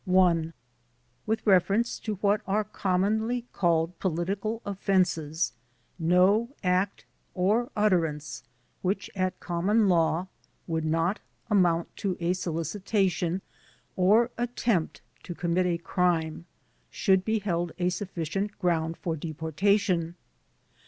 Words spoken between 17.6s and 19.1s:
a sufficient ground